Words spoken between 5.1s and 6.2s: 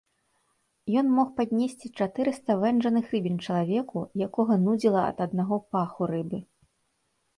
ад аднаго паху